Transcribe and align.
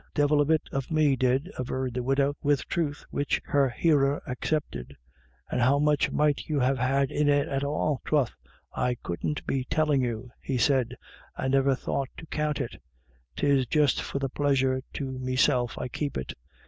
"Divil 0.15 0.41
a 0.41 0.45
bit 0.45 0.63
of 0.71 0.89
me 0.89 1.15
did," 1.15 1.51
averred 1.59 1.93
the 1.93 2.01
widow, 2.01 2.35
with 2.41 2.65
truth, 2.65 3.05
which 3.11 3.39
her 3.45 3.69
hearer 3.69 4.19
accepted;" 4.25 4.97
and 5.51 5.61
how 5.61 5.77
much 5.77 6.09
might 6.09 6.47
you 6.47 6.59
have 6.59 6.79
had 6.79 7.11
in 7.11 7.29
it 7.29 7.47
at 7.47 7.63
all? 7.63 8.01
""Troth, 8.05 8.31
I 8.73 8.95
couldn't 8.95 9.45
be 9.45 9.63
tellin' 9.65 10.01
you," 10.01 10.31
he 10.41 10.57
said," 10.57 10.95
I 11.37 11.47
never 11.47 11.75
thought 11.75 12.09
to 12.17 12.25
count 12.25 12.59
it. 12.59 12.81
'Tis 13.35 13.67
just 13.67 14.01
for 14.01 14.17
a 14.25 14.29
pleasure 14.29 14.81
to 14.93 15.19
meself 15.19 15.77
I 15.77 15.87
keep 15.87 16.17
it. 16.17 16.33